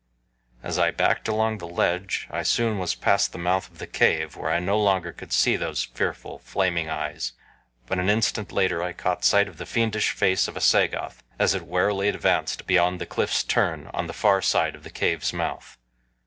As 0.63 0.79
I 0.79 0.89
backed 0.89 1.27
along 1.27 1.59
the 1.59 1.67
ledge 1.67 2.25
I 2.31 2.41
soon 2.41 2.79
was 2.79 2.95
past 2.95 3.33
the 3.33 3.37
mouth 3.37 3.69
of 3.69 3.77
the 3.77 3.85
cave, 3.85 4.35
where 4.35 4.49
I 4.49 4.57
no 4.59 4.79
longer 4.79 5.11
could 5.13 5.31
see 5.31 5.55
those 5.55 5.83
fearful 5.83 6.39
flaming 6.39 6.89
eyes, 6.89 7.33
but 7.85 7.99
an 7.99 8.09
instant 8.09 8.51
later 8.51 8.81
I 8.81 8.93
caught 8.93 9.23
sight 9.23 9.47
of 9.47 9.57
the 9.57 9.65
fiendish 9.67 10.09
face 10.09 10.47
of 10.47 10.57
a 10.57 10.59
Sagoth 10.59 11.21
as 11.37 11.53
it 11.53 11.67
warily 11.67 12.07
advanced 12.09 12.65
beyond 12.65 12.99
the 12.99 13.05
cliff's 13.05 13.43
turn 13.43 13.91
on 13.93 14.07
the 14.07 14.13
far 14.13 14.41
side 14.41 14.73
of 14.73 14.81
the 14.81 14.89
cave's 14.89 15.33
mouth. 15.33 15.77